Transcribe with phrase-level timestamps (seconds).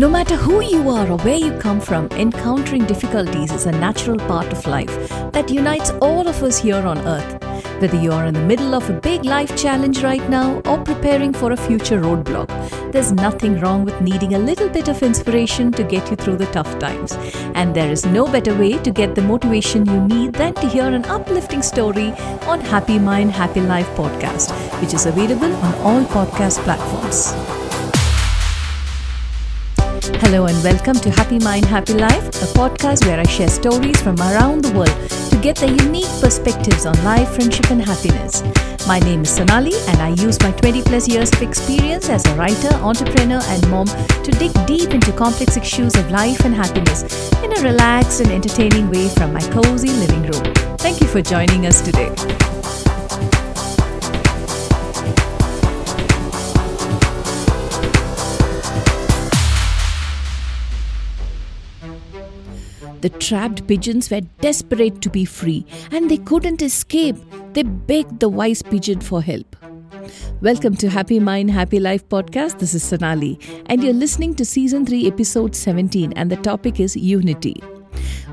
[0.00, 4.16] No matter who you are or where you come from, encountering difficulties is a natural
[4.16, 7.44] part of life that unites all of us here on earth.
[7.82, 11.34] Whether you are in the middle of a big life challenge right now or preparing
[11.34, 12.48] for a future roadblock,
[12.92, 16.46] there's nothing wrong with needing a little bit of inspiration to get you through the
[16.46, 17.12] tough times.
[17.54, 20.86] And there is no better way to get the motivation you need than to hear
[20.86, 22.12] an uplifting story
[22.46, 27.49] on Happy Mind, Happy Life podcast, which is available on all podcast platforms.
[30.18, 34.18] Hello and welcome to Happy Mind, Happy Life, a podcast where I share stories from
[34.18, 38.42] around the world to get the unique perspectives on life, friendship, and happiness.
[38.86, 42.34] My name is Sonali, and I use my 20 plus years of experience as a
[42.34, 47.52] writer, entrepreneur, and mom to dig deep into complex issues of life and happiness in
[47.56, 50.54] a relaxed and entertaining way from my cozy living room.
[50.78, 52.14] Thank you for joining us today.
[63.00, 67.16] The trapped pigeons were desperate to be free and they couldn't escape.
[67.54, 69.56] They begged the wise pigeon for help.
[70.42, 72.58] Welcome to Happy Mind, Happy Life podcast.
[72.58, 76.94] This is Sonali, and you're listening to season 3, episode 17, and the topic is
[76.94, 77.62] unity.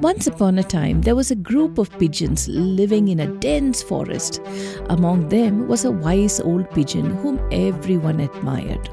[0.00, 4.40] Once upon a time, there was a group of pigeons living in a dense forest.
[4.90, 8.90] Among them was a wise old pigeon whom everyone admired.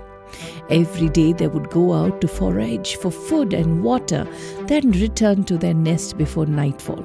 [0.70, 4.28] Every day they would go out to forage for food and water,
[4.68, 7.04] then return to their nest before nightfall.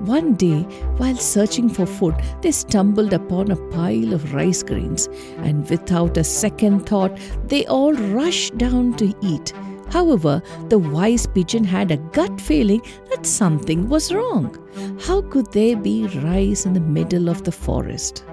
[0.00, 0.62] One day,
[0.96, 6.24] while searching for food, they stumbled upon a pile of rice grains, and without a
[6.24, 9.52] second thought, they all rushed down to eat.
[9.90, 12.80] However, the wise pigeon had a gut feeling
[13.10, 14.56] that something was wrong.
[15.00, 18.24] How could there be rice in the middle of the forest?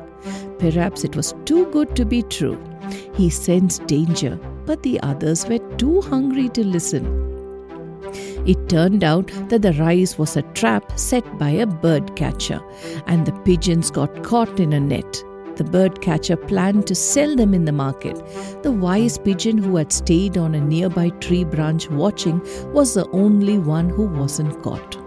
[0.60, 2.58] Perhaps it was too good to be true.
[3.14, 7.06] He sensed danger, but the others were too hungry to listen.
[8.46, 12.62] It turned out that the rice was a trap set by a bird catcher,
[13.06, 15.24] and the pigeons got caught in a net.
[15.58, 18.16] The bird catcher planned to sell them in the market.
[18.62, 22.42] The wise pigeon who had stayed on a nearby tree branch watching
[22.74, 25.07] was the only one who wasn't caught.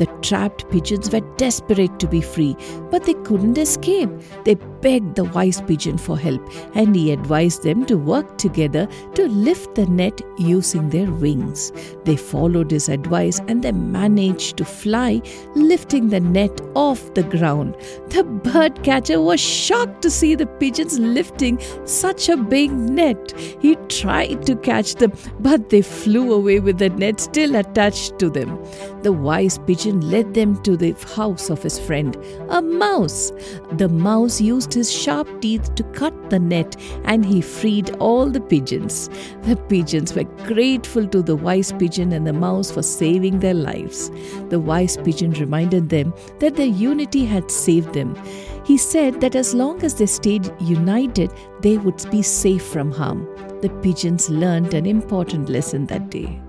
[0.00, 2.56] The trapped pigeons were desperate to be free,
[2.90, 4.08] but they couldn't escape.
[4.44, 6.40] They begged the wise pigeon for help,
[6.74, 11.70] and he advised them to work together to lift the net using their wings.
[12.04, 15.20] They followed his advice and they managed to fly,
[15.54, 17.76] lifting the net off the ground.
[18.08, 23.38] The bird catcher was shocked to see the pigeons lifting such a big net.
[23.60, 28.30] He tried to catch them, but they flew away with the net still attached to
[28.30, 28.58] them.
[29.02, 32.16] The wise pigeon led them to the house of his friend,
[32.48, 33.32] a mouse.
[33.72, 38.40] The mouse used his sharp teeth to cut the net and he freed all the
[38.40, 39.08] pigeons.
[39.42, 44.10] The pigeons were grateful to the wise pigeon and the mouse for saving their lives.
[44.48, 48.14] The wise pigeon reminded them that their unity had saved them.
[48.64, 53.26] He said that as long as they stayed united, they would be safe from harm.
[53.62, 56.40] The pigeons learned an important lesson that day.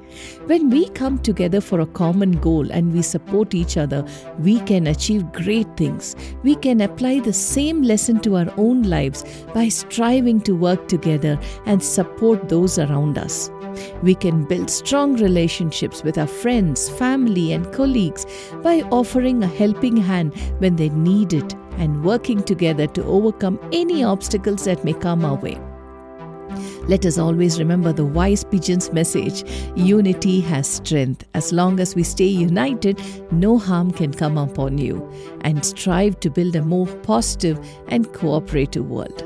[0.45, 4.05] When we come together for a common goal and we support each other,
[4.39, 6.15] we can achieve great things.
[6.43, 9.23] We can apply the same lesson to our own lives
[9.53, 13.49] by striving to work together and support those around us.
[14.03, 18.25] We can build strong relationships with our friends, family, and colleagues
[18.61, 24.03] by offering a helping hand when they need it and working together to overcome any
[24.03, 25.57] obstacles that may come our way.
[26.91, 31.25] Let us always remember the wise pigeon's message unity has strength.
[31.33, 35.09] As long as we stay united, no harm can come upon you,
[35.39, 39.23] and strive to build a more positive and cooperative world.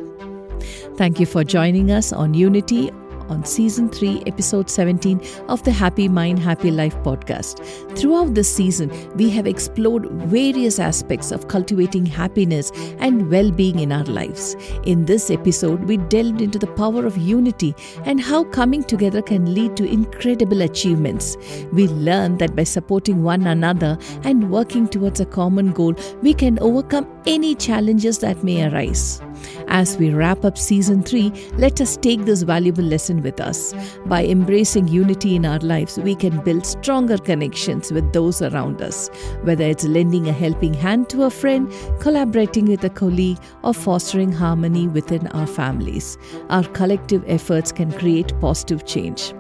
[0.96, 2.92] Thank you for joining us on Unity
[3.30, 7.64] on season 3, episode 17 of the Happy Mind, Happy Life podcast.
[7.98, 13.92] Throughout this season, we have explored various aspects of cultivating happiness and well being in
[13.92, 14.56] our lives.
[14.86, 17.76] In this episode, we delved into the power of unity
[18.06, 21.38] and how coming together can lead to incredible achievements.
[21.72, 26.60] We learned that by supporting one another and working towards a common goal, we can
[26.60, 29.22] overcome any challenges that may arise.
[29.68, 33.74] As we wrap up season 3, let us take this valuable lesson with us.
[34.06, 39.10] By embracing unity in our lives, we can build stronger connections with those around us.
[39.44, 44.32] Whether it's lending a helping hand to a friend, collaborating with a colleague, or fostering
[44.32, 46.18] harmony within our families,
[46.50, 49.34] our collective efforts can create positive change.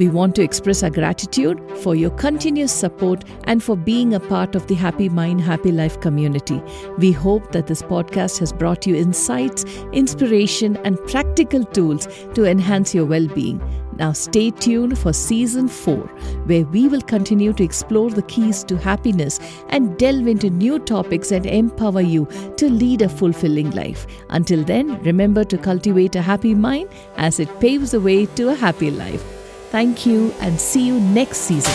[0.00, 4.54] We want to express our gratitude for your continuous support and for being a part
[4.54, 6.62] of the Happy Mind, Happy Life community.
[6.96, 12.94] We hope that this podcast has brought you insights, inspiration, and practical tools to enhance
[12.94, 13.60] your well being.
[13.96, 15.98] Now, stay tuned for season 4,
[16.46, 19.38] where we will continue to explore the keys to happiness
[19.68, 22.26] and delve into new topics and empower you
[22.56, 24.06] to lead a fulfilling life.
[24.30, 26.88] Until then, remember to cultivate a happy mind
[27.18, 29.39] as it paves the way to a happy life.
[29.70, 31.72] Thank you and see you next season.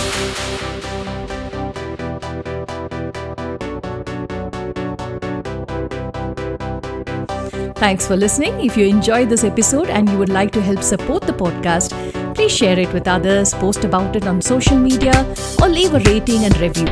[7.75, 8.59] Thanks for listening.
[8.59, 11.93] If you enjoyed this episode and you would like to help support the podcast,
[12.35, 15.13] please share it with others, post about it on social media,
[15.61, 16.87] or leave a rating and review.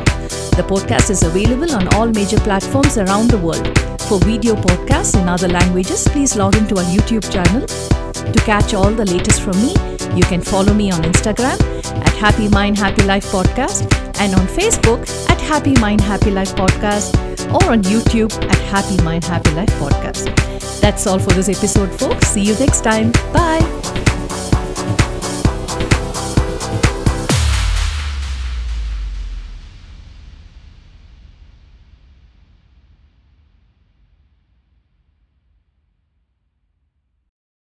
[0.56, 3.66] The podcast is available on all major platforms around the world.
[4.02, 7.66] For video podcasts in other languages, please log into our YouTube channel.
[8.32, 11.60] To catch all the latest from me, you can follow me on Instagram
[12.06, 13.82] at Happy Mind Happy Life Podcast
[14.20, 17.14] and on Facebook at Happy Mind Happy Life Podcast
[17.52, 20.80] or on YouTube at Happy Mind Happy Life Podcast.
[20.80, 22.28] That's all for this episode, folks.
[22.28, 23.12] See you next time.
[23.32, 24.23] Bye.